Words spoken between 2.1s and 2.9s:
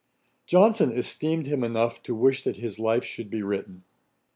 wish that his